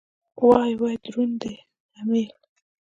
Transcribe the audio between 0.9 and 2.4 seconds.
دروند دی امېل.